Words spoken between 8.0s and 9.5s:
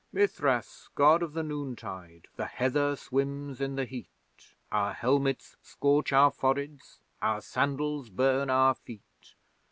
burn our feet.